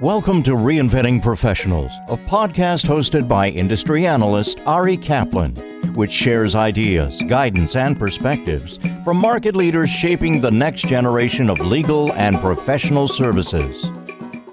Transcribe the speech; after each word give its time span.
Welcome 0.00 0.42
to 0.42 0.56
Reinventing 0.56 1.22
Professionals, 1.22 1.92
a 2.08 2.16
podcast 2.16 2.84
hosted 2.84 3.28
by 3.28 3.50
industry 3.50 4.08
analyst 4.08 4.58
Ari 4.66 4.96
Kaplan, 4.96 5.54
which 5.94 6.10
shares 6.10 6.56
ideas, 6.56 7.22
guidance, 7.28 7.76
and 7.76 7.96
perspectives 7.96 8.80
from 9.04 9.18
market 9.18 9.54
leaders 9.54 9.88
shaping 9.88 10.40
the 10.40 10.50
next 10.50 10.88
generation 10.88 11.48
of 11.48 11.60
legal 11.60 12.12
and 12.14 12.40
professional 12.40 13.06
services. 13.06 13.88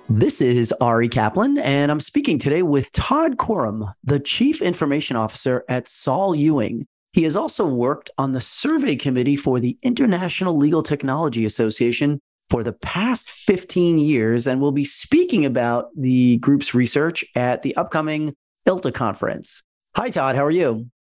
This 0.08 0.42
is 0.42 0.72
Ari 0.80 1.10
Kaplan, 1.10 1.58
and 1.58 1.92
I'm 1.92 2.00
speaking 2.00 2.38
today 2.38 2.62
with 2.62 2.92
Todd 2.92 3.38
Corham, 3.38 3.92
the 4.04 4.20
Chief 4.20 4.62
Information 4.62 5.16
Officer 5.16 5.66
at 5.68 5.88
Saul 5.88 6.36
Ewing. 6.36 6.86
He 7.14 7.24
has 7.24 7.36
also 7.36 7.68
worked 7.68 8.12
on 8.20 8.32
the 8.32 8.42
survey 8.42 8.96
committee 8.96 9.36
for 9.36 9.60
the 9.60 9.76
International 9.82 10.56
Legal 10.56 10.84
Technology 10.84 11.46
Association 11.46 12.22
for 12.52 12.64
the 12.64 12.74
past 12.74 13.32
15 13.32 13.98
years 13.98 14.46
and 14.46 14.60
will 14.60 14.74
be 14.74 14.84
speaking 14.84 15.46
about 15.46 15.88
the 15.96 16.36
group's 16.40 16.74
research 16.74 17.24
at 17.34 17.62
the 17.62 17.74
upcoming 17.78 18.36
ILTA 18.68 18.94
conference. 18.94 19.64
Hi, 19.96 20.10
Todd. 20.10 20.36
How 20.36 20.44
are 20.44 20.52
you? 20.52 20.92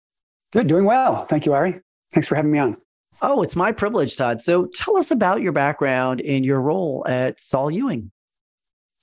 Good, 0.53 0.67
doing 0.67 0.85
well. 0.85 1.25
Thank 1.25 1.45
you, 1.45 1.51
Ari. 1.51 1.81
Thanks 2.13 2.29
for 2.29 2.35
having 2.35 2.53
me 2.53 2.59
on. 2.59 2.73
Oh, 3.21 3.43
it's 3.43 3.57
my 3.57 3.73
privilege, 3.73 4.15
Todd. 4.15 4.41
So 4.41 4.67
tell 4.67 4.95
us 4.95 5.11
about 5.11 5.41
your 5.41 5.51
background 5.51 6.21
and 6.21 6.45
your 6.45 6.61
role 6.61 7.05
at 7.05 7.41
Saul 7.41 7.69
Ewing. 7.69 8.11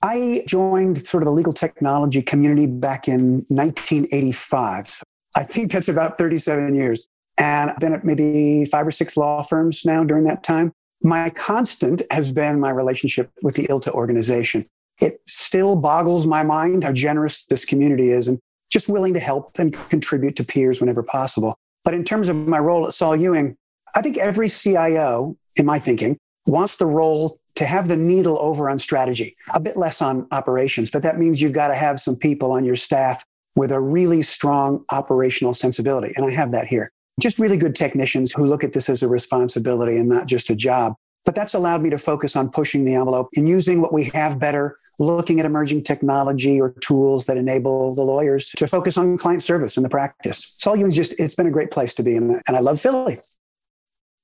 I 0.01 0.43
joined 0.47 1.05
sort 1.05 1.21
of 1.21 1.25
the 1.25 1.31
legal 1.31 1.53
technology 1.53 2.23
community 2.23 2.65
back 2.65 3.07
in 3.07 3.43
1985. 3.49 4.87
So 4.87 5.03
I 5.35 5.43
think 5.43 5.71
that's 5.71 5.87
about 5.87 6.17
37 6.17 6.73
years. 6.73 7.09
And 7.37 7.69
I've 7.69 7.79
been 7.79 7.93
at 7.93 8.03
maybe 8.03 8.65
five 8.65 8.87
or 8.87 8.91
six 8.91 9.15
law 9.15 9.43
firms 9.43 9.85
now 9.85 10.03
during 10.03 10.23
that 10.23 10.43
time. 10.43 10.73
My 11.03 11.29
constant 11.29 12.01
has 12.11 12.31
been 12.31 12.59
my 12.59 12.71
relationship 12.71 13.31
with 13.41 13.55
the 13.55 13.67
ILTA 13.67 13.91
organization. 13.91 14.63
It 15.01 15.21
still 15.27 15.81
boggles 15.81 16.25
my 16.25 16.43
mind 16.43 16.83
how 16.83 16.91
generous 16.91 17.45
this 17.45 17.63
community 17.63 18.11
is 18.11 18.27
and 18.27 18.39
just 18.69 18.89
willing 18.89 19.13
to 19.13 19.19
help 19.19 19.45
and 19.57 19.73
contribute 19.89 20.35
to 20.35 20.43
peers 20.43 20.79
whenever 20.79 21.03
possible. 21.03 21.55
But 21.85 21.93
in 21.93 22.03
terms 22.03 22.27
of 22.27 22.35
my 22.35 22.59
role 22.59 22.85
at 22.85 22.93
Saul 22.93 23.15
Ewing, 23.15 23.55
I 23.95 24.01
think 24.01 24.17
every 24.17 24.49
CIO, 24.49 25.37
in 25.55 25.65
my 25.65 25.79
thinking, 25.79 26.17
wants 26.47 26.75
the 26.75 26.85
role 26.85 27.39
to 27.55 27.65
have 27.65 27.87
the 27.87 27.97
needle 27.97 28.37
over 28.39 28.69
on 28.69 28.77
strategy, 28.77 29.33
a 29.55 29.59
bit 29.59 29.77
less 29.77 30.01
on 30.01 30.27
operations. 30.31 30.91
But 30.91 31.03
that 31.03 31.17
means 31.17 31.41
you've 31.41 31.53
got 31.53 31.69
to 31.69 31.75
have 31.75 31.99
some 31.99 32.15
people 32.15 32.51
on 32.51 32.65
your 32.65 32.75
staff 32.75 33.25
with 33.55 33.71
a 33.71 33.79
really 33.79 34.21
strong 34.21 34.83
operational 34.91 35.53
sensibility. 35.53 36.13
And 36.15 36.25
I 36.25 36.31
have 36.31 36.51
that 36.51 36.65
here 36.65 36.91
just 37.19 37.39
really 37.39 37.57
good 37.57 37.75
technicians 37.75 38.31
who 38.31 38.45
look 38.45 38.63
at 38.63 38.73
this 38.73 38.89
as 38.89 39.03
a 39.03 39.07
responsibility 39.07 39.97
and 39.97 40.07
not 40.07 40.27
just 40.27 40.49
a 40.49 40.55
job. 40.55 40.95
But 41.25 41.35
that's 41.35 41.53
allowed 41.53 41.81
me 41.81 41.89
to 41.89 41.97
focus 41.97 42.35
on 42.35 42.49
pushing 42.49 42.85
the 42.85 42.95
envelope 42.95 43.27
and 43.35 43.47
using 43.47 43.81
what 43.81 43.93
we 43.93 44.05
have 44.13 44.39
better, 44.39 44.75
looking 44.99 45.39
at 45.39 45.45
emerging 45.45 45.83
technology 45.83 46.59
or 46.61 46.71
tools 46.81 47.25
that 47.25 47.35
enable 47.37 47.93
the 47.93 48.03
lawyers 48.03 48.47
to 48.51 48.67
focus 48.67 48.97
on 48.97 49.17
client 49.17 49.43
service 49.43 49.75
in 49.75 49.83
the 49.83 49.89
practice. 49.89 50.43
Saul 50.59 50.77
Ewing 50.77 50.91
just, 50.91 51.13
it's 51.19 51.35
been 51.35 51.47
a 51.47 51.51
great 51.51 51.71
place 51.71 51.93
to 51.95 52.03
be. 52.03 52.15
And, 52.15 52.41
and 52.47 52.55
I 52.55 52.61
love 52.61 52.79
Philly. 52.79 53.17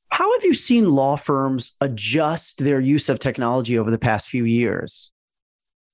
How 0.09 0.31
have 0.33 0.45
you 0.45 0.53
seen 0.53 0.89
law 0.89 1.17
firms 1.17 1.75
adjust 1.81 2.63
their 2.63 2.79
use 2.79 3.09
of 3.09 3.19
technology 3.19 3.77
over 3.77 3.91
the 3.91 3.97
past 3.97 4.29
few 4.29 4.45
years? 4.45 5.11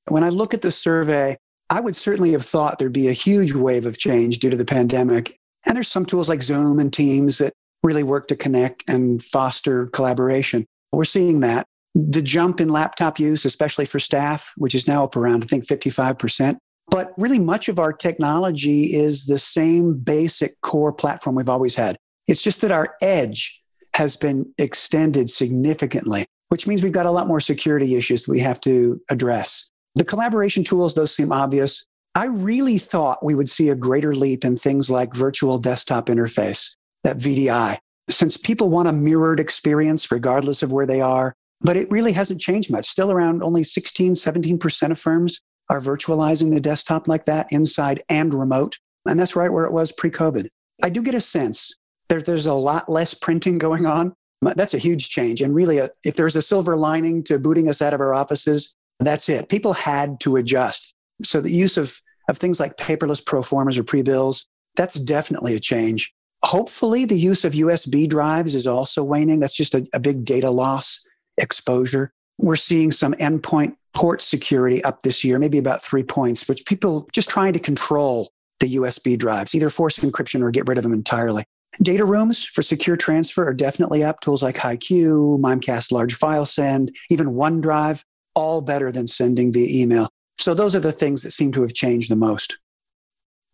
When 0.07 0.23
I 0.23 0.29
look 0.29 0.53
at 0.53 0.61
the 0.61 0.71
survey, 0.71 1.37
I 1.71 1.79
would 1.79 1.95
certainly 1.95 2.33
have 2.33 2.45
thought 2.45 2.77
there'd 2.77 2.93
be 2.93 3.07
a 3.07 3.13
huge 3.13 3.53
wave 3.53 3.87
of 3.87 3.97
change 3.97 4.37
due 4.37 4.51
to 4.51 4.57
the 4.57 4.65
pandemic. 4.65 5.39
And 5.65 5.75
there's 5.75 5.87
some 5.87 6.05
tools 6.05 6.29
like 6.29 6.43
Zoom 6.43 6.79
and 6.79 6.91
Teams 6.91 7.37
that 7.37 7.53
really 7.83 8.03
work 8.03 8.27
to 8.27 8.35
connect 8.35 8.83
and 8.87 9.21
foster 9.21 9.87
collaboration. 9.87 10.65
We're 10.91 11.05
seeing 11.05 11.39
that. 11.41 11.65
The 11.93 12.21
jump 12.21 12.61
in 12.61 12.69
laptop 12.69 13.19
use, 13.19 13.43
especially 13.43 13.85
for 13.85 13.99
staff, 13.99 14.53
which 14.55 14.75
is 14.75 14.87
now 14.87 15.03
up 15.03 15.15
around, 15.15 15.43
I 15.43 15.47
think, 15.47 15.67
55%. 15.67 16.57
But 16.89 17.13
really, 17.17 17.39
much 17.39 17.69
of 17.69 17.79
our 17.79 17.93
technology 17.93 18.93
is 18.93 19.25
the 19.25 19.39
same 19.39 19.97
basic 19.97 20.59
core 20.61 20.91
platform 20.93 21.35
we've 21.35 21.49
always 21.49 21.75
had. 21.75 21.97
It's 22.27 22.43
just 22.43 22.61
that 22.61 22.71
our 22.71 22.95
edge 23.01 23.61
has 23.93 24.15
been 24.15 24.53
extended 24.57 25.29
significantly, 25.29 26.25
which 26.49 26.67
means 26.67 26.83
we've 26.83 26.91
got 26.91 27.05
a 27.05 27.11
lot 27.11 27.27
more 27.27 27.39
security 27.39 27.95
issues 27.95 28.23
that 28.23 28.31
we 28.31 28.39
have 28.39 28.61
to 28.61 28.99
address. 29.09 29.69
The 29.95 30.05
collaboration 30.05 30.63
tools, 30.63 30.95
those 30.95 31.13
seem 31.13 31.31
obvious. 31.31 31.85
I 32.13 32.25
really 32.25 32.77
thought 32.77 33.23
we 33.23 33.35
would 33.35 33.49
see 33.49 33.69
a 33.69 33.75
greater 33.75 34.13
leap 34.13 34.43
in 34.43 34.55
things 34.55 34.89
like 34.89 35.13
virtual 35.13 35.57
desktop 35.57 36.07
interface, 36.07 36.75
that 37.03 37.17
VDI, 37.17 37.77
since 38.09 38.35
people 38.35 38.69
want 38.69 38.89
a 38.89 38.93
mirrored 38.93 39.39
experience 39.39 40.11
regardless 40.11 40.61
of 40.61 40.71
where 40.71 40.85
they 40.85 40.99
are. 41.01 41.33
But 41.61 41.77
it 41.77 41.91
really 41.91 42.11
hasn't 42.13 42.41
changed 42.41 42.71
much. 42.71 42.87
Still 42.87 43.11
around 43.11 43.43
only 43.43 43.63
16, 43.63 44.13
17% 44.13 44.91
of 44.91 44.99
firms 44.99 45.39
are 45.69 45.79
virtualizing 45.79 46.51
the 46.51 46.59
desktop 46.59 47.07
like 47.07 47.25
that 47.25 47.47
inside 47.51 48.01
and 48.09 48.33
remote. 48.33 48.77
And 49.05 49.19
that's 49.19 49.35
right 49.35 49.53
where 49.53 49.65
it 49.65 49.71
was 49.71 49.91
pre 49.91 50.09
COVID. 50.09 50.47
I 50.83 50.89
do 50.89 51.01
get 51.01 51.15
a 51.15 51.21
sense 51.21 51.71
that 52.09 52.25
there's 52.25 52.47
a 52.47 52.53
lot 52.53 52.89
less 52.89 53.13
printing 53.13 53.57
going 53.57 53.85
on. 53.85 54.13
That's 54.41 54.73
a 54.73 54.79
huge 54.79 55.09
change. 55.09 55.39
And 55.39 55.53
really, 55.53 55.77
a, 55.77 55.85
uh, 55.85 55.87
if 56.03 56.15
there's 56.15 56.35
a 56.35 56.41
silver 56.41 56.75
lining 56.75 57.23
to 57.25 57.37
booting 57.37 57.69
us 57.69 57.81
out 57.81 57.93
of 57.93 58.01
our 58.01 58.13
offices, 58.13 58.75
that's 58.99 59.29
it. 59.29 59.49
People 59.49 59.73
had 59.73 60.19
to 60.21 60.35
adjust. 60.35 60.95
So 61.23 61.41
the 61.41 61.51
use 61.51 61.77
of, 61.77 62.01
of 62.27 62.37
things 62.37 62.59
like 62.59 62.77
paperless 62.77 63.25
pro 63.25 63.41
formas 63.41 63.77
or 63.77 63.83
pre-bills, 63.83 64.47
that's 64.75 64.95
definitely 64.95 65.55
a 65.55 65.59
change. 65.59 66.13
Hopefully 66.43 67.05
the 67.05 67.19
use 67.19 67.45
of 67.45 67.53
USB 67.53 68.09
drives 68.09 68.55
is 68.55 68.65
also 68.65 69.03
waning. 69.03 69.39
That's 69.39 69.55
just 69.55 69.75
a, 69.75 69.85
a 69.93 69.99
big 69.99 70.25
data 70.25 70.49
loss 70.49 71.05
exposure. 71.37 72.11
We're 72.37 72.55
seeing 72.55 72.91
some 72.91 73.13
endpoint 73.13 73.75
port 73.93 74.21
security 74.21 74.83
up 74.83 75.03
this 75.03 75.23
year, 75.23 75.37
maybe 75.37 75.57
about 75.57 75.83
three 75.83 76.03
points, 76.03 76.47
which 76.47 76.65
people 76.65 77.07
just 77.11 77.29
trying 77.29 77.53
to 77.53 77.59
control 77.59 78.31
the 78.59 78.75
USB 78.75 79.17
drives, 79.17 79.53
either 79.53 79.69
force 79.69 79.99
encryption 79.99 80.41
or 80.41 80.51
get 80.51 80.67
rid 80.67 80.77
of 80.77 80.83
them 80.83 80.93
entirely. 80.93 81.43
Data 81.81 82.05
rooms 82.05 82.43
for 82.43 82.61
secure 82.61 82.95
transfer 82.95 83.47
are 83.47 83.53
definitely 83.53 84.03
up. 84.03 84.19
Tools 84.19 84.43
like 84.43 84.57
HighQ, 84.57 85.39
Mimecast 85.39 85.91
Large 85.91 86.15
File 86.15 86.45
Send, 86.45 86.91
even 87.09 87.27
OneDrive, 87.27 88.03
all 88.35 88.61
better 88.61 88.91
than 88.91 89.07
sending 89.07 89.53
via 89.53 89.67
email. 89.83 90.09
So 90.41 90.55
those 90.55 90.75
are 90.75 90.79
the 90.79 90.91
things 90.91 91.21
that 91.21 91.31
seem 91.31 91.51
to 91.51 91.61
have 91.61 91.73
changed 91.73 92.09
the 92.09 92.15
most. 92.15 92.57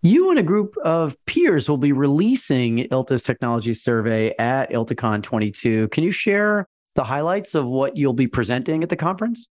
You 0.01 0.29
and 0.29 0.39
a 0.39 0.43
group 0.43 0.77
of 0.85 1.17
peers 1.25 1.67
will 1.67 1.77
be 1.77 1.91
releasing 1.91 2.87
ILTA's 2.89 3.23
technology 3.23 3.73
survey 3.73 4.33
at 4.39 4.71
ILTACon 4.71 5.21
22. 5.21 5.89
Can 5.89 6.05
you 6.05 6.11
share 6.11 6.65
the 6.95 7.03
highlights 7.03 7.55
of 7.55 7.65
what 7.65 7.97
you'll 7.97 8.13
be 8.13 8.27
presenting 8.27 8.83
at 8.83 8.89
the 8.89 8.95
conference? 8.95 9.49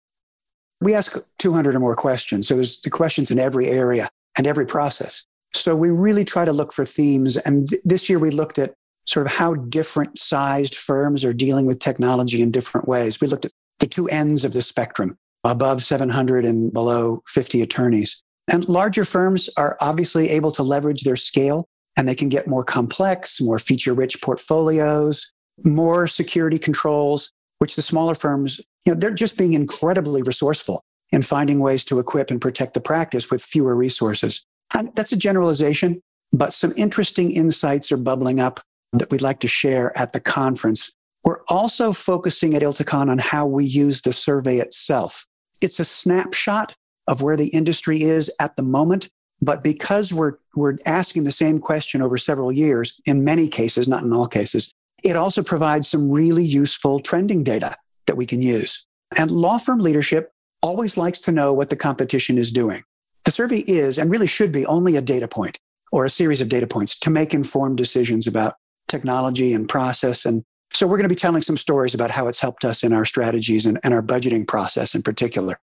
We 0.80 0.92
ask 0.92 1.16
200 1.38 1.76
or 1.76 1.78
more 1.78 1.94
questions. 1.94 2.48
So 2.48 2.56
there's 2.56 2.80
the 2.80 2.90
questions 2.90 3.30
in 3.30 3.38
every 3.38 3.68
area 3.68 4.08
and 4.36 4.44
every 4.44 4.66
process. 4.66 5.24
So 5.54 5.76
we 5.76 5.90
really 5.90 6.24
try 6.24 6.44
to 6.44 6.52
look 6.52 6.72
for 6.72 6.84
themes. 6.84 7.36
And 7.36 7.68
th- 7.68 7.82
this 7.84 8.08
year 8.08 8.18
we 8.18 8.32
looked 8.32 8.58
at 8.58 8.74
sort 9.06 9.26
of 9.26 9.32
how 9.32 9.54
different 9.54 10.18
sized 10.18 10.74
firms 10.74 11.24
are 11.24 11.32
dealing 11.32 11.66
with 11.66 11.78
technology 11.78 12.42
in 12.42 12.50
different 12.50 12.88
ways. 12.88 13.20
We 13.20 13.28
looked 13.28 13.44
at 13.44 13.52
the 13.78 13.86
two 13.86 14.08
ends 14.08 14.44
of 14.44 14.52
the 14.52 14.62
spectrum 14.62 15.16
above 15.44 15.82
700 15.82 16.44
and 16.44 16.72
below 16.72 17.22
50 17.26 17.62
attorneys. 17.62 18.22
And 18.48 18.68
larger 18.68 19.04
firms 19.04 19.48
are 19.56 19.76
obviously 19.80 20.28
able 20.30 20.50
to 20.52 20.62
leverage 20.62 21.02
their 21.02 21.16
scale 21.16 21.66
and 21.96 22.08
they 22.08 22.14
can 22.14 22.28
get 22.28 22.46
more 22.46 22.64
complex, 22.64 23.40
more 23.40 23.58
feature 23.58 23.94
rich 23.94 24.20
portfolios, 24.22 25.32
more 25.64 26.06
security 26.06 26.58
controls, 26.58 27.32
which 27.58 27.76
the 27.76 27.82
smaller 27.82 28.14
firms, 28.14 28.58
you 28.84 28.92
know, 28.92 28.98
they're 28.98 29.10
just 29.10 29.38
being 29.38 29.52
incredibly 29.52 30.22
resourceful 30.22 30.82
in 31.12 31.22
finding 31.22 31.60
ways 31.60 31.84
to 31.84 31.98
equip 31.98 32.30
and 32.30 32.40
protect 32.40 32.74
the 32.74 32.80
practice 32.80 33.30
with 33.30 33.42
fewer 33.42 33.74
resources. 33.74 34.44
And 34.72 34.90
that's 34.94 35.12
a 35.12 35.16
generalization, 35.16 36.00
but 36.32 36.52
some 36.52 36.72
interesting 36.76 37.32
insights 37.32 37.90
are 37.92 37.96
bubbling 37.96 38.40
up 38.40 38.60
that 38.92 39.10
we'd 39.10 39.22
like 39.22 39.40
to 39.40 39.48
share 39.48 39.96
at 39.98 40.12
the 40.12 40.20
conference. 40.20 40.92
We're 41.24 41.42
also 41.48 41.92
focusing 41.92 42.54
at 42.54 42.62
ILTACon 42.62 43.10
on 43.10 43.18
how 43.18 43.46
we 43.46 43.64
use 43.64 44.02
the 44.02 44.12
survey 44.12 44.58
itself 44.58 45.26
it's 45.60 45.80
a 45.80 45.84
snapshot 45.84 46.74
of 47.06 47.22
where 47.22 47.36
the 47.36 47.48
industry 47.48 48.02
is 48.02 48.30
at 48.40 48.56
the 48.56 48.62
moment. 48.62 49.08
But 49.42 49.64
because 49.64 50.12
we're, 50.12 50.34
we're 50.54 50.76
asking 50.84 51.24
the 51.24 51.32
same 51.32 51.60
question 51.60 52.02
over 52.02 52.18
several 52.18 52.52
years, 52.52 53.00
in 53.06 53.24
many 53.24 53.48
cases, 53.48 53.88
not 53.88 54.02
in 54.02 54.12
all 54.12 54.26
cases, 54.26 54.72
it 55.02 55.16
also 55.16 55.42
provides 55.42 55.88
some 55.88 56.10
really 56.10 56.44
useful 56.44 57.00
trending 57.00 57.42
data 57.42 57.76
that 58.06 58.16
we 58.16 58.26
can 58.26 58.42
use. 58.42 58.86
And 59.16 59.30
law 59.30 59.58
firm 59.58 59.80
leadership 59.80 60.32
always 60.62 60.96
likes 60.96 61.20
to 61.22 61.32
know 61.32 61.52
what 61.52 61.68
the 61.68 61.76
competition 61.76 62.36
is 62.36 62.52
doing. 62.52 62.84
The 63.24 63.30
survey 63.30 63.64
is 63.66 63.98
and 63.98 64.10
really 64.10 64.26
should 64.26 64.52
be 64.52 64.66
only 64.66 64.96
a 64.96 65.02
data 65.02 65.26
point 65.26 65.58
or 65.90 66.04
a 66.04 66.10
series 66.10 66.40
of 66.40 66.48
data 66.48 66.66
points 66.66 66.98
to 67.00 67.10
make 67.10 67.34
informed 67.34 67.78
decisions 67.78 68.26
about 68.26 68.54
technology 68.88 69.52
and 69.52 69.68
process 69.68 70.24
and 70.26 70.44
so 70.72 70.86
we're 70.86 70.96
going 70.96 71.04
to 71.04 71.08
be 71.08 71.14
telling 71.14 71.42
some 71.42 71.56
stories 71.56 71.94
about 71.94 72.10
how 72.10 72.28
it's 72.28 72.40
helped 72.40 72.64
us 72.64 72.82
in 72.82 72.92
our 72.92 73.04
strategies 73.04 73.66
and, 73.66 73.78
and 73.82 73.92
our 73.92 74.02
budgeting 74.02 74.46
process 74.46 74.94
in 74.94 75.02
particular. 75.02 75.58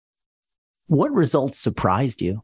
What 0.87 1.13
results 1.13 1.59
surprised 1.59 2.21
you? 2.21 2.43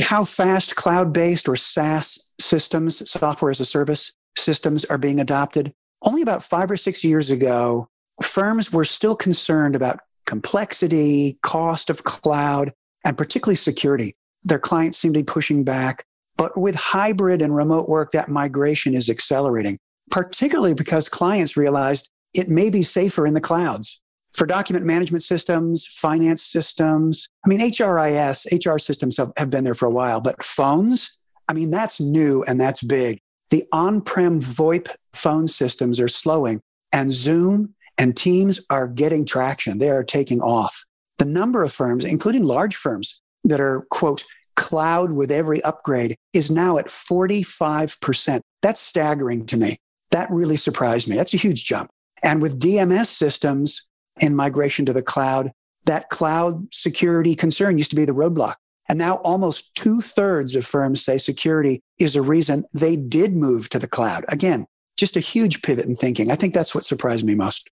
How 0.00 0.24
fast 0.24 0.74
cloud 0.74 1.12
based 1.12 1.48
or 1.48 1.56
SaaS 1.56 2.30
systems, 2.40 3.08
software 3.10 3.50
as 3.50 3.60
a 3.60 3.64
service 3.64 4.12
systems, 4.36 4.84
are 4.86 4.98
being 4.98 5.20
adopted. 5.20 5.72
Only 6.02 6.22
about 6.22 6.42
five 6.42 6.70
or 6.70 6.76
six 6.76 7.04
years 7.04 7.30
ago, 7.30 7.88
firms 8.22 8.72
were 8.72 8.84
still 8.84 9.14
concerned 9.14 9.76
about 9.76 10.00
complexity, 10.26 11.38
cost 11.42 11.90
of 11.90 12.04
cloud. 12.04 12.72
and 13.04 13.18
particularly 13.18 13.56
security. 13.56 14.14
Their 14.44 14.58
clients 14.58 14.98
seem 14.98 15.12
to 15.12 15.20
be 15.20 15.24
pushing 15.24 15.64
back. 15.64 16.04
But 16.36 16.56
with 16.56 16.74
hybrid 16.74 17.42
and 17.42 17.54
remote 17.54 17.88
work, 17.88 18.12
that 18.12 18.28
migration 18.28 18.94
is 18.94 19.08
accelerating, 19.10 19.78
particularly 20.12 20.74
because 20.74 21.08
clients 21.08 21.56
realized 21.56 22.10
it 22.34 22.48
may 22.48 22.70
be 22.70 22.82
safer 22.82 23.26
in 23.26 23.34
the 23.34 23.40
clouds 23.40 24.00
for 24.34 24.46
document 24.46 24.86
management 24.86 25.22
systems, 25.22 25.86
finance 25.86 26.42
systems. 26.42 27.28
I 27.44 27.48
mean, 27.48 27.60
HRIS, 27.60 28.46
HR 28.52 28.78
systems 28.78 29.16
have, 29.16 29.32
have 29.36 29.50
been 29.50 29.64
there 29.64 29.74
for 29.74 29.86
a 29.86 29.90
while, 29.90 30.20
but 30.20 30.42
phones, 30.42 31.18
I 31.48 31.54
mean, 31.54 31.70
that's 31.70 32.00
new 32.00 32.44
and 32.44 32.60
that's 32.60 32.82
big. 32.82 33.18
The 33.50 33.64
on 33.72 34.00
prem 34.00 34.38
VoIP 34.40 34.88
phone 35.12 35.48
systems 35.48 35.98
are 35.98 36.08
slowing, 36.08 36.60
and 36.92 37.12
Zoom 37.12 37.74
and 37.98 38.16
Teams 38.16 38.60
are 38.70 38.88
getting 38.88 39.26
traction. 39.26 39.78
They 39.78 39.90
are 39.90 40.04
taking 40.04 40.40
off. 40.40 40.86
The 41.18 41.26
number 41.26 41.62
of 41.62 41.72
firms, 41.72 42.04
including 42.04 42.44
large 42.44 42.76
firms, 42.76 43.20
that 43.44 43.60
are, 43.60 43.86
quote, 43.90 44.24
cloud 44.56 45.12
with 45.12 45.30
every 45.30 45.62
upgrade 45.64 46.16
is 46.32 46.50
now 46.50 46.78
at 46.78 46.86
45%. 46.86 48.40
That's 48.62 48.80
staggering 48.80 49.46
to 49.46 49.56
me. 49.56 49.78
That 50.12 50.30
really 50.30 50.56
surprised 50.56 51.08
me. 51.08 51.16
That's 51.16 51.34
a 51.34 51.38
huge 51.38 51.64
jump. 51.64 51.90
And 52.22 52.40
with 52.40 52.60
DMS 52.60 53.06
systems 53.06 53.88
and 54.20 54.36
migration 54.36 54.86
to 54.86 54.92
the 54.92 55.02
cloud, 55.02 55.52
that 55.86 56.10
cloud 56.10 56.72
security 56.72 57.34
concern 57.34 57.78
used 57.78 57.90
to 57.90 57.96
be 57.96 58.04
the 58.04 58.14
roadblock. 58.14 58.54
And 58.88 58.98
now 58.98 59.16
almost 59.16 59.74
two 59.74 60.00
thirds 60.00 60.54
of 60.54 60.66
firms 60.66 61.04
say 61.04 61.18
security 61.18 61.80
is 61.98 62.14
a 62.14 62.22
reason 62.22 62.64
they 62.74 62.96
did 62.96 63.34
move 63.34 63.68
to 63.70 63.78
the 63.78 63.88
cloud. 63.88 64.24
Again, 64.28 64.66
just 64.96 65.16
a 65.16 65.20
huge 65.20 65.62
pivot 65.62 65.86
in 65.86 65.94
thinking. 65.94 66.30
I 66.30 66.36
think 66.36 66.54
that's 66.54 66.74
what 66.74 66.84
surprised 66.84 67.24
me 67.24 67.34
most. 67.34 67.68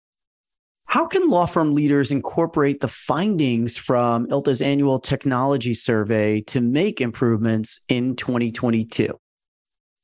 How 0.86 1.06
can 1.06 1.28
law 1.28 1.44
firm 1.44 1.74
leaders 1.74 2.10
incorporate 2.10 2.80
the 2.80 2.88
findings 2.88 3.76
from 3.76 4.26
ILTA's 4.28 4.62
annual 4.62 4.98
technology 4.98 5.74
survey 5.74 6.40
to 6.42 6.62
make 6.62 7.02
improvements 7.02 7.80
in 7.88 8.16
2022? 8.16 9.18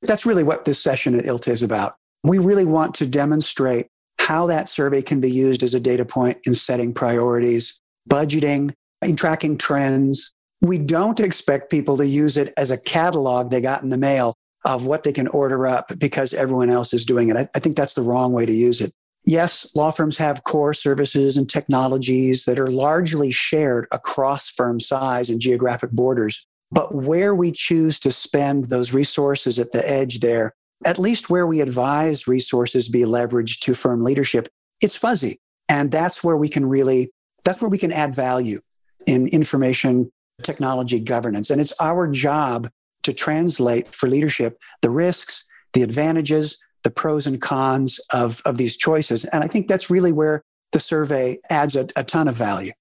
That's 0.02 0.26
really 0.26 0.42
what 0.42 0.66
this 0.66 0.82
session 0.82 1.18
at 1.18 1.24
ILTA 1.24 1.52
is 1.52 1.62
about. 1.62 1.94
We 2.24 2.38
really 2.38 2.64
want 2.64 2.94
to 2.96 3.06
demonstrate 3.06 3.86
how 4.18 4.46
that 4.46 4.68
survey 4.68 5.02
can 5.02 5.20
be 5.20 5.30
used 5.30 5.62
as 5.62 5.74
a 5.74 5.80
data 5.80 6.04
point 6.04 6.38
in 6.46 6.54
setting 6.54 6.94
priorities, 6.94 7.80
budgeting, 8.08 8.72
in 9.02 9.16
tracking 9.16 9.58
trends. 9.58 10.34
We 10.62 10.78
don't 10.78 11.20
expect 11.20 11.70
people 11.70 11.98
to 11.98 12.06
use 12.06 12.36
it 12.36 12.52
as 12.56 12.70
a 12.70 12.78
catalog 12.78 13.50
they 13.50 13.60
got 13.60 13.82
in 13.82 13.90
the 13.90 13.98
mail 13.98 14.34
of 14.64 14.86
what 14.86 15.02
they 15.02 15.12
can 15.12 15.28
order 15.28 15.66
up 15.66 15.92
because 15.98 16.32
everyone 16.32 16.70
else 16.70 16.94
is 16.94 17.04
doing 17.04 17.28
it. 17.28 17.36
I, 17.36 17.48
I 17.54 17.58
think 17.58 17.76
that's 17.76 17.94
the 17.94 18.02
wrong 18.02 18.32
way 18.32 18.46
to 18.46 18.52
use 18.52 18.80
it. 18.80 18.92
Yes, 19.26 19.70
law 19.74 19.90
firms 19.90 20.18
have 20.18 20.44
core 20.44 20.74
services 20.74 21.36
and 21.36 21.48
technologies 21.48 22.44
that 22.44 22.58
are 22.58 22.70
largely 22.70 23.30
shared 23.30 23.86
across 23.90 24.50
firm 24.50 24.80
size 24.80 25.30
and 25.30 25.40
geographic 25.40 25.90
borders. 25.90 26.46
But 26.70 26.94
where 26.94 27.34
we 27.34 27.52
choose 27.52 28.00
to 28.00 28.10
spend 28.10 28.66
those 28.66 28.92
resources 28.92 29.58
at 29.58 29.72
the 29.72 29.88
edge 29.88 30.20
there, 30.20 30.54
at 30.84 30.98
least 30.98 31.30
where 31.30 31.46
we 31.46 31.60
advise 31.60 32.26
resources 32.26 32.88
be 32.88 33.00
leveraged 33.00 33.60
to 33.60 33.74
firm 33.74 34.04
leadership, 34.04 34.48
it's 34.80 34.96
fuzzy. 34.96 35.40
And 35.68 35.90
that's 35.90 36.22
where 36.22 36.36
we 36.36 36.48
can 36.48 36.66
really, 36.66 37.10
that's 37.44 37.60
where 37.62 37.68
we 37.68 37.78
can 37.78 37.92
add 37.92 38.14
value 38.14 38.60
in 39.06 39.28
information 39.28 40.10
technology 40.42 41.00
governance. 41.00 41.50
And 41.50 41.60
it's 41.60 41.72
our 41.80 42.08
job 42.08 42.70
to 43.02 43.12
translate 43.12 43.86
for 43.86 44.08
leadership 44.08 44.58
the 44.82 44.90
risks, 44.90 45.46
the 45.72 45.82
advantages, 45.82 46.58
the 46.82 46.90
pros 46.90 47.26
and 47.26 47.40
cons 47.40 47.98
of, 48.10 48.42
of 48.44 48.56
these 48.56 48.76
choices. 48.76 49.24
And 49.26 49.42
I 49.44 49.48
think 49.48 49.68
that's 49.68 49.90
really 49.90 50.12
where 50.12 50.42
the 50.72 50.80
survey 50.80 51.38
adds 51.50 51.76
a, 51.76 51.88
a 51.96 52.04
ton 52.04 52.28
of 52.28 52.34
value. 52.34 52.72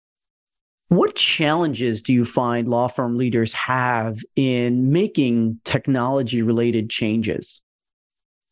What 0.90 1.16
challenges 1.16 2.04
do 2.04 2.14
you 2.14 2.26
find 2.26 2.68
law 2.68 2.88
firm 2.88 3.18
leaders 3.18 3.54
have 3.54 4.20
in 4.36 4.92
making 4.92 5.60
technology 5.64 6.42
related 6.42 6.90
changes? 6.90 7.64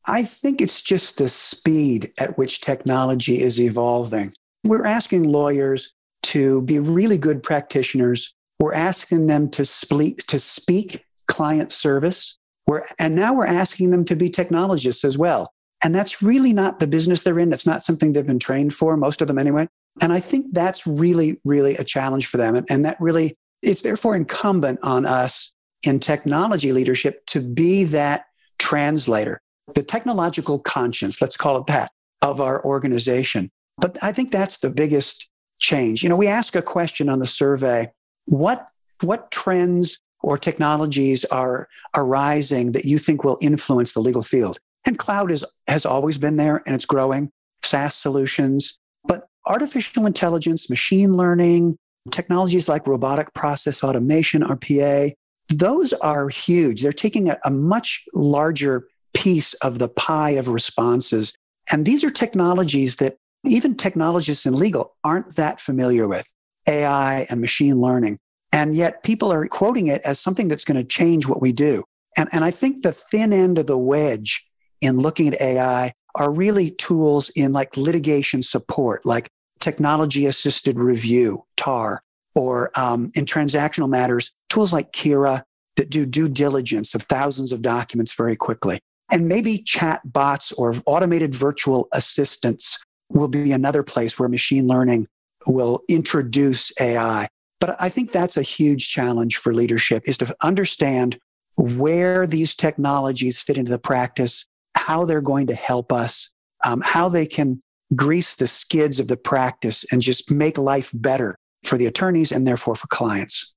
I 0.06 0.24
think 0.24 0.62
it's 0.62 0.82
just 0.82 1.18
the 1.18 1.30
speed 1.30 2.12
at 2.20 2.38
which 2.38 2.62
technology 2.62 3.42
is 3.42 3.60
evolving. 3.60 4.34
We're 4.64 4.86
asking 4.86 5.24
lawyers 5.24 5.94
to 6.24 6.62
be 6.64 6.80
really 6.80 7.18
good 7.18 7.44
practitioners. 7.44 8.34
We're 8.60 8.74
asking 8.74 9.28
them 9.28 9.50
to 9.52 9.66
speak, 9.66 10.26
to 10.28 10.40
speak 10.40 11.04
client 11.28 11.72
service. 11.72 12.38
We're, 12.68 12.84
and 13.00 13.16
now 13.16 13.34
we're 13.34 13.48
asking 13.48 13.92
them 13.92 14.06
to 14.06 14.16
be 14.16 14.30
technologists 14.30 15.04
as 15.04 15.18
well. 15.18 15.52
And 15.84 15.96
that's 15.96 16.22
really 16.22 16.54
not 16.54 16.80
the 16.80 16.88
business 16.88 17.24
they're 17.24 17.40
in. 17.40 17.50
That's 17.50 17.66
not 17.66 17.82
something 17.82 18.14
they've 18.14 18.26
been 18.26 18.40
trained 18.40 18.74
for, 18.74 18.96
most 18.98 19.22
of 19.22 19.28
them 19.28 19.40
anyway. 19.40 19.68
And 20.02 20.14
I 20.14 20.20
think 20.20 20.54
that's 20.54 20.86
really, 20.86 21.42
really 21.44 21.76
a 21.76 21.84
challenge 21.84 22.28
for 22.28 22.38
them. 22.38 22.56
And, 22.56 22.68
and 22.70 22.86
that 22.86 22.98
really, 23.00 23.36
it's 23.62 23.82
therefore 23.82 24.16
incumbent 24.16 24.80
on 24.84 25.06
us 25.06 25.54
in 25.84 26.00
technology 26.00 26.72
leadership 26.72 27.26
to 27.28 27.42
be 27.42 27.86
that 27.86 28.26
translator, 28.60 29.42
the 29.76 29.84
technological 29.84 30.60
conscience, 30.60 31.22
let's 31.22 31.38
call 31.38 31.58
it 31.58 31.68
that, 31.68 31.92
of 32.22 32.42
our 32.42 32.64
organization. 32.64 33.50
But 33.78 33.98
I 34.02 34.12
think 34.12 34.32
that's 34.32 34.60
the 34.60 34.70
biggest 34.70 35.30
change. 35.60 36.04
You 36.04 36.10
know, 36.10 36.16
we 36.16 36.28
ask 36.28 36.56
a 36.56 36.62
question 36.62 37.10
on 37.10 37.20
the 37.20 37.28
survey 37.28 37.92
what, 38.26 38.68
what 39.02 39.32
trends 39.32 40.00
or 40.22 40.38
technologies 40.38 41.26
are 41.26 41.68
arising 41.96 42.74
that 42.74 42.86
you 42.86 42.98
think 42.98 43.24
will 43.24 43.38
influence 43.42 43.94
the 43.94 44.00
legal 44.00 44.22
field? 44.22 44.60
And 44.86 44.98
cloud 44.98 45.32
is, 45.32 45.46
has 45.68 45.86
always 45.86 46.18
been 46.18 46.38
there 46.38 46.62
and 46.66 46.76
it's 46.76 46.86
growing, 46.86 47.32
SaaS 47.64 47.96
solutions. 47.96 48.80
But 49.06 49.28
artificial 49.46 50.06
intelligence, 50.06 50.70
machine 50.70 51.14
learning, 51.14 51.78
technologies 52.12 52.68
like 52.68 52.88
robotic 52.88 53.34
process 53.34 53.84
automation, 53.84 54.42
RPA, 54.42 55.14
those 55.50 55.94
are 55.94 56.30
huge. 56.30 56.82
They're 56.82 56.94
taking 56.94 57.30
a, 57.30 57.38
a 57.44 57.52
much 57.52 58.06
larger 58.14 58.88
piece 59.22 59.54
of 59.56 59.78
the 59.78 59.88
pie 59.88 60.32
of 60.32 60.48
responses. 60.48 61.36
And 61.72 61.86
these 61.86 62.04
are 62.04 62.10
technologies 62.10 62.96
that 62.96 63.18
even 63.46 63.76
technologists 63.76 64.48
in 64.48 64.56
legal 64.56 64.96
aren't 65.04 65.36
that 65.36 65.60
familiar 65.60 66.08
with 66.08 66.34
AI 66.68 67.28
and 67.30 67.40
machine 67.40 67.80
learning. 67.80 68.18
And 68.52 68.76
yet 68.76 69.04
people 69.04 69.32
are 69.32 69.46
quoting 69.46 69.86
it 69.86 70.02
as 70.02 70.20
something 70.20 70.48
that's 70.48 70.66
going 70.66 70.78
to 70.78 70.84
change 70.84 71.28
what 71.28 71.40
we 71.40 71.52
do. 71.52 71.84
And, 72.18 72.30
and 72.32 72.44
I 72.44 72.50
think 72.50 72.82
the 72.82 72.92
thin 72.92 73.32
end 73.32 73.60
of 73.60 73.68
the 73.68 73.78
wedge 73.78 74.44
in 74.82 74.98
looking 74.98 75.28
at 75.28 75.40
AI 75.40 75.94
are 76.16 76.32
really 76.32 76.72
tools 76.72 77.30
in 77.30 77.54
like 77.54 77.78
litigation 77.78 78.42
support, 78.42 79.06
like 79.06 79.30
technology 79.60 80.26
assisted 80.26 80.80
review, 80.80 81.44
TAR, 81.58 82.02
or 82.34 82.78
um, 82.78 83.12
in 83.14 83.26
transactional 83.26 83.88
matters, 83.88 84.34
tools 84.50 84.74
like 84.74 84.92
Kira 84.92 85.44
that 85.78 85.92
do 85.92 86.08
due 86.08 86.28
diligence 86.28 86.96
of 86.96 87.04
thousands 87.04 87.52
of 87.52 87.62
documents 87.62 88.14
very 88.14 88.36
quickly. 88.36 88.80
And 89.12 89.28
maybe 89.28 89.58
chat 89.60 90.02
bots 90.06 90.52
or 90.54 90.76
automated 90.86 91.36
virtual 91.36 91.88
assistants 91.92 92.84
will 93.10 93.28
be 93.28 93.52
another 93.52 93.84
place 93.84 94.18
where 94.18 94.30
machine 94.30 94.68
learning 94.68 95.08
will 95.48 95.82
introduce 95.90 96.72
AI. 96.80 97.28
But 97.60 97.76
I 97.80 97.90
think 97.90 98.12
that's 98.12 98.38
a 98.38 98.42
huge 98.42 98.90
challenge 98.90 99.38
for 99.38 99.54
leadership 99.54 100.04
is 100.06 100.18
to 100.20 100.36
understand 100.42 101.20
where 101.56 102.26
these 102.26 102.56
technologies 102.56 103.42
fit 103.42 103.58
into 103.58 103.72
the 103.72 103.80
practice, 103.80 104.46
how 104.76 105.06
they're 105.06 105.22
going 105.22 105.48
to 105.48 105.56
help 105.56 105.92
us, 105.92 106.34
um, 106.64 106.82
how 106.82 107.10
they 107.10 107.26
can 107.26 107.60
grease 107.96 108.36
the 108.36 108.48
skids 108.48 109.00
of 109.00 109.08
the 109.08 109.18
practice 109.18 109.86
and 109.92 110.02
just 110.02 110.32
make 110.32 110.58
life 110.58 110.90
better 110.94 111.36
for 111.64 111.78
the 111.78 111.86
attorneys 111.86 112.32
and 112.32 112.48
therefore 112.48 112.76
for 112.76 112.88
clients. 112.88 113.54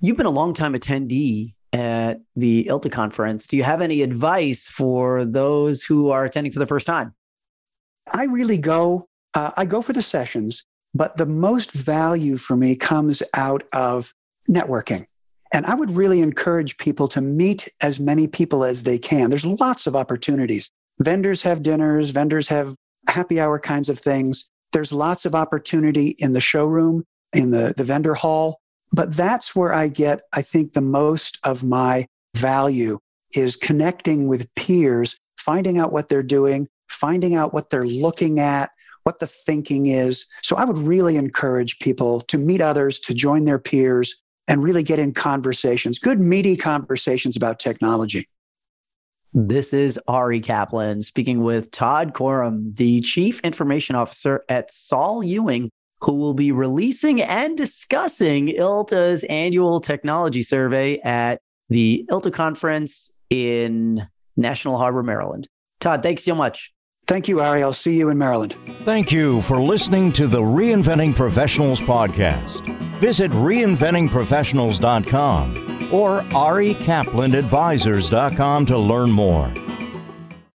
You've 0.00 0.16
been 0.16 0.26
a 0.26 0.30
long 0.30 0.54
time 0.54 0.74
attendee 0.74 1.54
at 1.72 2.20
the 2.36 2.64
ILTA 2.68 2.90
conference. 2.90 3.46
Do 3.46 3.56
you 3.56 3.62
have 3.62 3.80
any 3.80 4.02
advice 4.02 4.68
for 4.68 5.24
those 5.24 5.84
who 5.84 6.10
are 6.10 6.24
attending 6.24 6.52
for 6.52 6.58
the 6.58 6.66
first 6.66 6.86
time? 6.86 7.14
I 8.12 8.24
really 8.24 8.58
go, 8.58 9.08
uh, 9.34 9.52
I 9.56 9.66
go 9.66 9.82
for 9.82 9.92
the 9.92 10.02
sessions 10.02 10.66
but 10.94 11.16
the 11.16 11.26
most 11.26 11.72
value 11.72 12.36
for 12.36 12.56
me 12.56 12.76
comes 12.76 13.22
out 13.34 13.62
of 13.72 14.12
networking. 14.48 15.06
And 15.52 15.66
I 15.66 15.74
would 15.74 15.90
really 15.90 16.20
encourage 16.20 16.78
people 16.78 17.08
to 17.08 17.20
meet 17.20 17.68
as 17.80 17.98
many 17.98 18.26
people 18.26 18.64
as 18.64 18.84
they 18.84 18.98
can. 18.98 19.30
There's 19.30 19.46
lots 19.46 19.86
of 19.86 19.96
opportunities. 19.96 20.70
Vendors 21.00 21.42
have 21.42 21.62
dinners, 21.62 22.10
vendors 22.10 22.48
have 22.48 22.76
happy 23.08 23.40
hour 23.40 23.58
kinds 23.58 23.88
of 23.88 23.98
things. 23.98 24.48
There's 24.72 24.92
lots 24.92 25.24
of 25.24 25.34
opportunity 25.34 26.14
in 26.18 26.34
the 26.34 26.40
showroom, 26.40 27.04
in 27.32 27.50
the, 27.50 27.74
the 27.76 27.84
vendor 27.84 28.14
hall. 28.14 28.59
But 28.92 29.14
that's 29.14 29.54
where 29.54 29.72
I 29.72 29.88
get, 29.88 30.22
I 30.32 30.42
think, 30.42 30.72
the 30.72 30.80
most 30.80 31.38
of 31.44 31.62
my 31.62 32.06
value 32.36 32.98
is 33.34 33.56
connecting 33.56 34.26
with 34.28 34.52
peers, 34.54 35.16
finding 35.36 35.78
out 35.78 35.92
what 35.92 36.08
they're 36.08 36.22
doing, 36.22 36.68
finding 36.88 37.34
out 37.34 37.54
what 37.54 37.70
they're 37.70 37.86
looking 37.86 38.40
at, 38.40 38.70
what 39.04 39.20
the 39.20 39.26
thinking 39.26 39.86
is. 39.86 40.26
So 40.42 40.56
I 40.56 40.64
would 40.64 40.78
really 40.78 41.16
encourage 41.16 41.78
people 41.78 42.20
to 42.22 42.38
meet 42.38 42.60
others, 42.60 42.98
to 43.00 43.14
join 43.14 43.44
their 43.44 43.58
peers, 43.58 44.20
and 44.48 44.62
really 44.62 44.82
get 44.82 44.98
in 44.98 45.14
conversations, 45.14 46.00
good, 46.00 46.18
meaty 46.18 46.56
conversations 46.56 47.36
about 47.36 47.60
technology. 47.60 48.28
This 49.32 49.72
is 49.72 49.96
Ari 50.08 50.40
Kaplan 50.40 51.02
speaking 51.02 51.44
with 51.44 51.70
Todd 51.70 52.14
Corham, 52.14 52.74
the 52.74 53.00
Chief 53.02 53.38
Information 53.40 53.94
Officer 53.94 54.44
at 54.48 54.72
Saul 54.72 55.22
Ewing. 55.22 55.70
Who 56.00 56.14
will 56.14 56.34
be 56.34 56.52
releasing 56.52 57.22
and 57.22 57.56
discussing 57.56 58.48
ILTA's 58.48 59.24
annual 59.24 59.80
technology 59.80 60.42
survey 60.42 60.98
at 61.00 61.40
the 61.68 62.04
ILTA 62.10 62.32
conference 62.32 63.12
in 63.28 64.06
National 64.36 64.78
Harbor, 64.78 65.02
Maryland. 65.02 65.48
Todd, 65.80 66.02
thanks 66.02 66.24
so 66.24 66.34
much. 66.34 66.72
Thank 67.06 67.28
you, 67.28 67.40
Ari. 67.40 67.62
I'll 67.62 67.72
see 67.72 67.96
you 67.98 68.10
in 68.10 68.18
Maryland. 68.18 68.54
Thank 68.84 69.10
you 69.10 69.40
for 69.42 69.60
listening 69.60 70.12
to 70.12 70.26
the 70.26 70.40
Reinventing 70.40 71.14
Professionals 71.14 71.80
podcast. 71.80 72.66
Visit 72.98 73.30
reinventingprofessionals.com 73.32 75.92
or 75.92 76.20
arikaplanadvisors.com 76.20 78.66
to 78.66 78.78
learn 78.78 79.10
more. 79.10 79.52